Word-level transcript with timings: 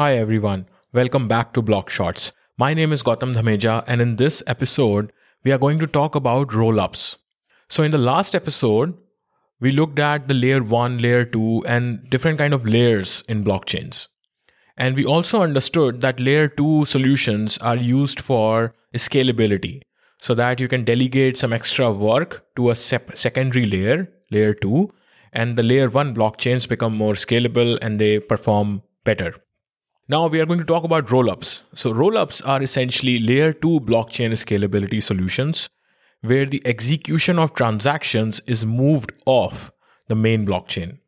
Hi 0.00 0.16
everyone, 0.16 0.64
welcome 0.94 1.28
back 1.28 1.52
to 1.52 1.60
Block 1.60 1.90
Shots. 1.90 2.32
My 2.56 2.72
name 2.72 2.90
is 2.90 3.02
Gautam 3.02 3.34
Dhameja, 3.34 3.84
and 3.86 4.00
in 4.00 4.16
this 4.16 4.42
episode, 4.46 5.12
we 5.44 5.52
are 5.52 5.58
going 5.58 5.78
to 5.78 5.86
talk 5.86 6.14
about 6.14 6.54
rollups. 6.60 7.18
So, 7.68 7.82
in 7.82 7.90
the 7.90 7.98
last 7.98 8.34
episode, 8.34 8.94
we 9.60 9.72
looked 9.72 9.98
at 9.98 10.26
the 10.26 10.32
layer 10.32 10.62
1, 10.62 11.02
layer 11.02 11.26
2, 11.26 11.64
and 11.66 12.08
different 12.08 12.38
kind 12.38 12.54
of 12.54 12.66
layers 12.66 13.22
in 13.28 13.44
blockchains. 13.44 14.08
And 14.74 14.96
we 14.96 15.04
also 15.04 15.42
understood 15.42 16.00
that 16.00 16.18
layer 16.18 16.48
2 16.48 16.86
solutions 16.86 17.58
are 17.58 17.76
used 17.76 18.20
for 18.20 18.74
scalability 18.96 19.82
so 20.16 20.32
that 20.32 20.60
you 20.60 20.66
can 20.68 20.82
delegate 20.82 21.36
some 21.36 21.52
extra 21.52 21.92
work 21.92 22.46
to 22.56 22.70
a 22.70 22.74
sep- 22.74 23.18
secondary 23.18 23.66
layer, 23.66 24.10
layer 24.30 24.54
2, 24.54 24.90
and 25.34 25.58
the 25.58 25.62
layer 25.62 25.90
1 25.90 26.14
blockchains 26.14 26.66
become 26.66 26.96
more 26.96 27.12
scalable 27.12 27.78
and 27.82 28.00
they 28.00 28.18
perform 28.18 28.82
better. 29.04 29.34
Now 30.10 30.26
we 30.26 30.40
are 30.40 30.44
going 30.44 30.58
to 30.58 30.64
talk 30.64 30.82
about 30.82 31.06
rollups. 31.06 31.62
So 31.72 31.92
rollups 31.92 32.44
are 32.44 32.60
essentially 32.60 33.20
layer 33.20 33.52
2 33.52 33.78
blockchain 33.90 34.32
scalability 34.32 35.00
solutions 35.00 35.68
where 36.22 36.46
the 36.46 36.60
execution 36.64 37.38
of 37.38 37.54
transactions 37.54 38.40
is 38.40 38.66
moved 38.66 39.12
off 39.24 39.70
the 40.08 40.16
main 40.16 40.44
blockchain. 40.44 40.98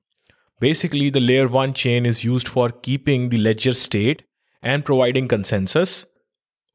Basically, 0.61 1.11
the 1.11 1.19
layer 1.19 1.49
1 1.49 1.73
chain 1.73 2.07
is 2.07 2.23
used 2.23 2.47
for 2.47 2.69
keeping 2.69 3.31
the 3.31 3.39
ledger 3.39 3.73
state 3.73 4.23
and 4.63 4.85
providing 4.85 5.27
consensus, 5.27 6.07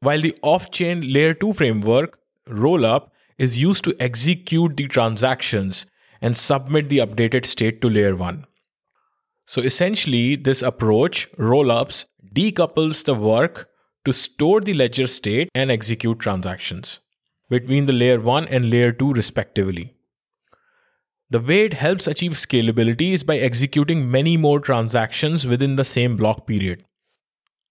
while 0.00 0.20
the 0.20 0.36
off 0.42 0.70
chain 0.70 1.10
layer 1.10 1.32
2 1.32 1.54
framework, 1.54 2.18
rollup, 2.46 3.08
is 3.38 3.58
used 3.58 3.84
to 3.84 3.96
execute 3.98 4.76
the 4.76 4.86
transactions 4.86 5.86
and 6.20 6.36
submit 6.36 6.90
the 6.90 6.98
updated 6.98 7.46
state 7.46 7.80
to 7.80 7.88
layer 7.88 8.14
1. 8.14 8.44
So 9.48 9.62
essentially, 9.62 10.36
this 10.36 10.60
approach, 10.60 11.26
rollups, 11.38 12.04
decouples 12.34 13.04
the 13.04 13.14
work 13.14 13.70
to 14.04 14.12
store 14.12 14.60
the 14.60 14.74
ledger 14.74 15.06
state 15.06 15.48
and 15.54 15.70
execute 15.70 16.18
transactions 16.18 17.00
between 17.48 17.86
the 17.86 17.94
layer 17.94 18.20
1 18.20 18.46
and 18.48 18.68
layer 18.68 18.92
2 18.92 19.14
respectively. 19.14 19.94
The 21.30 21.40
way 21.40 21.64
it 21.64 21.72
helps 21.72 22.06
achieve 22.06 22.32
scalability 22.32 23.14
is 23.14 23.22
by 23.22 23.38
executing 23.38 24.10
many 24.10 24.36
more 24.36 24.60
transactions 24.60 25.46
within 25.46 25.76
the 25.76 25.84
same 25.84 26.18
block 26.18 26.46
period. 26.46 26.84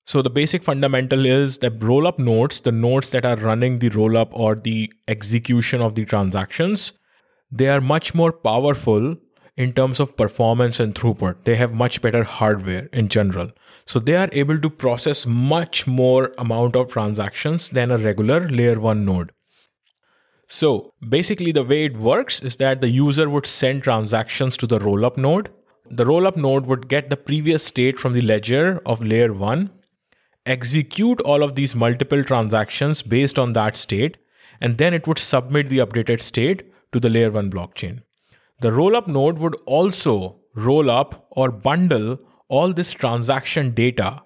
So 0.04 0.24
the 0.24 0.32
basic 0.32 0.64
fundamental 0.64 1.28
is 1.28 1.60
that 1.60 1.78
rollup 1.78 2.18
nodes, 2.18 2.60
the 2.62 2.72
nodes 2.72 3.12
that 3.12 3.24
are 3.24 3.36
running 3.36 3.78
the 3.78 3.92
rollup 3.92 4.30
or 4.32 4.56
the 4.56 4.92
execution 5.08 5.84
of 5.84 5.94
the 5.94 6.06
transactions, 6.06 6.94
they 7.52 7.68
are 7.68 7.82
much 7.82 8.16
more 8.16 8.32
powerful 8.32 9.18
in 9.58 9.74
terms 9.74 10.00
of 10.00 10.16
performance 10.16 10.80
and 10.80 10.94
throughput. 10.94 11.44
They 11.44 11.56
have 11.56 11.74
much 11.74 12.02
better 12.02 12.24
hardware 12.24 12.88
in 12.94 13.10
general. 13.10 13.52
So 13.86 14.00
they 14.00 14.16
are 14.16 14.30
able 14.32 14.60
to 14.60 14.70
process 14.70 15.26
much 15.26 15.88
more 15.88 16.32
amount 16.38 16.76
of 16.76 16.92
transactions 16.92 17.70
than 17.70 17.92
a 17.92 17.98
regular 17.98 18.48
layer 18.48 18.80
1 18.80 19.04
node. 19.04 19.32
So 20.48 20.94
basically 21.10 21.52
the 21.52 21.64
way 21.64 21.86
it 21.86 21.98
works 21.98 22.40
is 22.42 22.58
that 22.58 22.80
the 22.80 22.90
user 22.90 23.30
would 23.30 23.48
send 23.48 23.84
transactions 23.84 24.56
to 24.58 24.68
the 24.68 24.80
rollup 24.80 25.18
node. 25.18 25.50
The 25.90 26.06
rollup 26.06 26.38
node 26.38 26.68
would 26.68 26.88
get 26.88 27.10
the 27.10 27.18
previous 27.18 27.66
state 27.66 28.00
from 28.00 28.14
the 28.14 28.22
ledger 28.22 28.82
of 28.86 29.04
layer 29.04 29.34
1, 29.34 29.72
execute 30.46 31.20
all 31.22 31.44
of 31.44 31.56
these 31.56 31.76
multiple 31.76 32.24
transactions 32.24 33.02
based 33.02 33.40
on 33.40 33.54
that 33.54 33.76
state, 33.76 34.18
and 34.62 34.78
then 34.78 34.94
it 34.94 35.08
would 35.08 35.18
submit 35.18 35.70
the 35.70 35.80
updated 35.80 36.22
state 36.22 36.64
to 36.92 37.00
the 37.00 37.10
layer 37.10 37.32
1 37.32 37.50
blockchain. 37.52 38.02
The 38.60 38.72
rollup 38.72 39.08
node 39.08 39.38
would 39.38 39.56
also 39.66 40.40
roll 40.56 40.90
up 40.90 41.28
or 41.30 41.52
bundle 41.52 42.20
all 42.48 42.74
this 42.74 42.92
transaction 42.94 43.72
data 43.72 44.24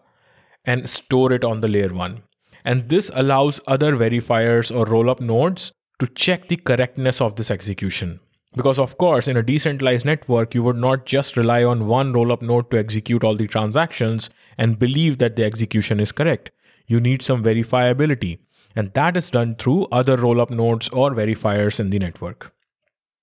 and 0.64 0.90
store 0.90 1.34
it 1.34 1.44
on 1.44 1.60
the 1.60 1.68
layer 1.68 1.94
1. 1.94 2.24
And 2.64 2.88
this 2.88 3.12
allows 3.14 3.60
other 3.68 3.98
verifiers 3.98 4.74
or 4.74 4.86
rollup 4.86 5.20
nodes 5.20 5.74
to 6.00 6.08
check 6.08 6.48
the 6.48 6.56
correctness 6.56 7.20
of 7.20 7.36
this 7.36 7.52
execution. 7.52 8.22
Because, 8.56 8.80
of 8.80 8.98
course, 8.98 9.28
in 9.28 9.36
a 9.36 9.44
decentralized 9.44 10.06
network, 10.06 10.56
you 10.56 10.64
would 10.64 10.78
not 10.78 11.06
just 11.06 11.36
rely 11.36 11.64
on 11.64 11.88
one 11.88 12.14
rollup 12.14 12.42
node 12.42 12.72
to 12.72 12.80
execute 12.80 13.24
all 13.24 13.36
the 13.36 13.48
transactions 13.48 14.30
and 14.58 14.80
believe 14.80 15.18
that 15.18 15.36
the 15.36 15.44
execution 15.44 16.00
is 16.00 16.12
correct. 16.12 16.52
You 16.88 17.00
need 17.00 17.22
some 17.22 17.44
verifiability. 17.44 18.40
And 18.76 18.94
that 18.94 19.18
is 19.18 19.30
done 19.30 19.56
through 19.56 19.88
other 19.92 20.16
rollup 20.16 20.52
nodes 20.52 20.88
or 20.90 21.12
verifiers 21.12 21.80
in 21.80 21.90
the 21.90 22.00
network. 22.00 22.54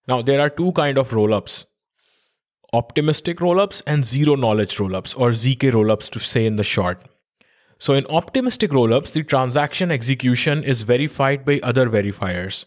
Now, 0.09 0.23
there 0.23 0.41
are 0.41 0.49
two 0.49 0.73
kind 0.73 0.97
of 0.99 1.11
rollups 1.11 1.67
optimistic 2.75 3.39
rollups 3.39 3.83
and 3.87 4.05
zero 4.05 4.35
knowledge 4.35 4.77
rollups, 4.77 5.19
or 5.19 5.31
ZK 5.31 5.73
rollups 5.73 6.11
to 6.11 6.21
say 6.21 6.45
in 6.45 6.57
the 6.57 6.65
short. 6.65 7.03
So, 7.79 7.95
in 7.95 8.07
optimistic 8.07 8.71
rollups, 8.73 9.13
the 9.13 9.23
transaction 9.23 9.91
execution 9.91 10.65
is 10.65 10.83
verified 10.83 11.45
by 11.45 11.61
other 11.63 11.89
verifiers, 11.89 12.65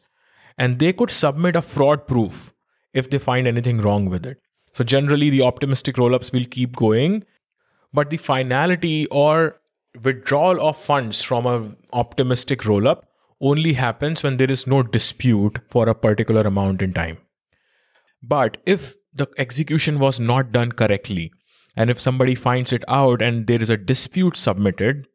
and 0.57 0.79
they 0.79 0.93
could 0.93 1.11
submit 1.11 1.55
a 1.55 1.61
fraud 1.61 2.07
proof 2.07 2.53
if 2.93 3.09
they 3.09 3.19
find 3.19 3.47
anything 3.47 3.79
wrong 3.79 4.05
with 4.09 4.25
it. 4.25 4.39
So, 4.71 4.83
generally, 4.83 5.29
the 5.29 5.41
optimistic 5.41 5.95
rollups 5.97 6.31
will 6.31 6.45
keep 6.45 6.75
going, 6.75 7.25
but 7.93 8.09
the 8.09 8.17
finality 8.17 9.07
or 9.07 9.57
withdrawal 10.03 10.61
of 10.61 10.77
funds 10.77 11.21
from 11.21 11.45
an 11.45 11.75
optimistic 11.91 12.61
rollup 12.61 13.03
only 13.41 13.73
happens 13.73 14.23
when 14.23 14.37
there 14.37 14.51
is 14.51 14.65
no 14.67 14.83
dispute 14.83 15.59
for 15.67 15.89
a 15.89 15.95
particular 15.95 16.41
amount 16.41 16.81
in 16.81 16.93
time. 16.93 17.17
But 18.21 18.57
if 18.65 18.95
the 19.13 19.27
execution 19.37 19.99
was 19.99 20.19
not 20.19 20.51
done 20.51 20.71
correctly, 20.71 21.31
and 21.75 21.89
if 21.89 21.99
somebody 21.99 22.35
finds 22.35 22.71
it 22.73 22.83
out 22.87 23.21
and 23.21 23.47
there 23.47 23.61
is 23.61 23.69
a 23.69 23.77
dispute 23.77 24.37
submitted, 24.37 25.07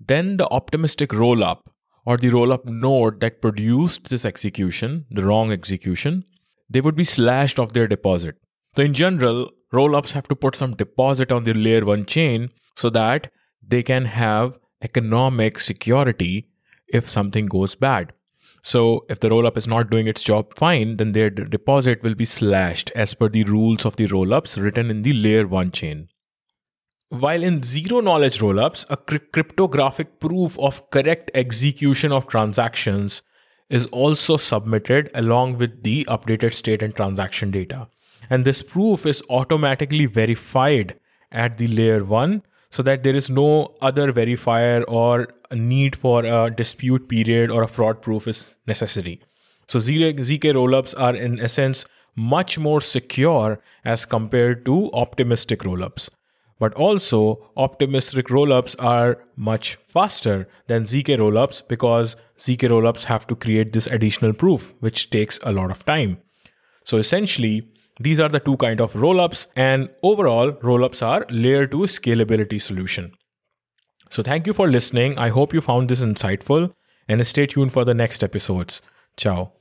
then 0.00 0.36
the 0.36 0.48
optimistic 0.50 1.12
roll 1.12 1.44
up 1.44 1.70
or 2.04 2.16
the 2.16 2.30
roll 2.30 2.52
up 2.52 2.64
node 2.64 3.20
that 3.20 3.42
produced 3.42 4.08
this 4.08 4.24
execution, 4.24 5.04
the 5.10 5.22
wrong 5.22 5.52
execution, 5.52 6.24
they 6.70 6.80
would 6.80 6.96
be 6.96 7.04
slashed 7.04 7.58
off 7.58 7.72
their 7.72 7.86
deposit. 7.86 8.36
So, 8.76 8.82
in 8.82 8.94
general, 8.94 9.50
roll 9.72 9.94
ups 9.94 10.12
have 10.12 10.28
to 10.28 10.36
put 10.36 10.56
some 10.56 10.74
deposit 10.74 11.30
on 11.32 11.44
the 11.44 11.54
layer 11.54 11.84
1 11.84 12.06
chain 12.06 12.50
so 12.76 12.90
that 12.90 13.30
they 13.66 13.82
can 13.82 14.06
have 14.06 14.58
economic 14.82 15.58
security 15.58 16.48
if 16.88 17.08
something 17.08 17.46
goes 17.46 17.74
bad. 17.74 18.12
So 18.68 19.06
if 19.08 19.18
the 19.20 19.30
rollup 19.30 19.56
is 19.56 19.66
not 19.66 19.88
doing 19.88 20.08
its 20.08 20.22
job 20.22 20.54
fine, 20.54 20.98
then 20.98 21.12
their 21.12 21.30
deposit 21.30 22.02
will 22.02 22.14
be 22.14 22.26
slashed 22.26 22.90
as 22.94 23.14
per 23.14 23.30
the 23.30 23.44
rules 23.44 23.86
of 23.86 23.96
the 23.96 24.06
rollups 24.08 24.62
written 24.62 24.90
in 24.90 25.00
the 25.00 25.14
layer 25.14 25.46
1 25.46 25.70
chain. 25.70 26.08
While 27.08 27.42
in 27.42 27.62
zero 27.62 28.00
knowledge 28.00 28.40
rollups, 28.40 28.84
a 28.90 28.98
cryptographic 28.98 30.20
proof 30.20 30.58
of 30.58 30.90
correct 30.90 31.30
execution 31.34 32.12
of 32.12 32.28
transactions 32.28 33.22
is 33.70 33.86
also 33.86 34.36
submitted 34.36 35.10
along 35.14 35.56
with 35.56 35.82
the 35.82 36.04
updated 36.04 36.52
state 36.52 36.82
and 36.82 36.94
transaction 36.94 37.50
data. 37.50 37.88
And 38.28 38.44
this 38.44 38.62
proof 38.62 39.06
is 39.06 39.22
automatically 39.30 40.04
verified 40.04 41.00
at 41.32 41.56
the 41.56 41.68
layer 41.68 42.04
1 42.04 42.42
so 42.70 42.82
that 42.82 43.02
there 43.02 43.16
is 43.16 43.30
no 43.30 43.74
other 43.80 44.12
verifier 44.12 44.84
or 44.88 45.28
need 45.52 45.96
for 45.96 46.24
a 46.24 46.50
dispute 46.50 47.08
period 47.08 47.50
or 47.50 47.62
a 47.62 47.68
fraud 47.68 48.02
proof 48.02 48.28
is 48.28 48.56
necessary. 48.66 49.20
So 49.66 49.78
ZK 49.78 50.52
rollups 50.54 50.94
are 50.98 51.14
in 51.14 51.40
essence 51.40 51.86
much 52.16 52.58
more 52.58 52.80
secure 52.80 53.60
as 53.84 54.04
compared 54.04 54.64
to 54.64 54.90
optimistic 54.92 55.60
rollups. 55.60 56.10
But 56.58 56.74
also, 56.74 57.50
optimistic 57.56 58.26
rollups 58.26 58.74
are 58.82 59.24
much 59.36 59.76
faster 59.76 60.48
than 60.66 60.82
ZK 60.82 61.18
rollups 61.18 61.66
because 61.68 62.16
ZK 62.36 62.68
rollups 62.70 63.04
have 63.04 63.26
to 63.28 63.36
create 63.36 63.72
this 63.72 63.86
additional 63.86 64.32
proof, 64.32 64.74
which 64.80 65.10
takes 65.10 65.38
a 65.44 65.52
lot 65.52 65.70
of 65.70 65.84
time. 65.84 66.18
So 66.82 66.96
essentially, 66.98 67.68
these 67.98 68.20
are 68.20 68.28
the 68.28 68.40
two 68.40 68.56
kind 68.56 68.80
of 68.80 68.92
rollups 68.94 69.48
and 69.56 69.90
overall 70.02 70.52
rollups 70.52 71.06
are 71.06 71.24
layer 71.30 71.66
2 71.66 71.78
scalability 71.78 72.60
solution. 72.60 73.12
So 74.10 74.22
thank 74.22 74.46
you 74.46 74.54
for 74.54 74.68
listening. 74.68 75.18
I 75.18 75.28
hope 75.28 75.52
you 75.52 75.60
found 75.60 75.88
this 75.88 76.02
insightful 76.02 76.72
and 77.08 77.26
stay 77.26 77.46
tuned 77.46 77.72
for 77.72 77.84
the 77.84 77.94
next 77.94 78.22
episodes. 78.22 78.82
Ciao. 79.16 79.52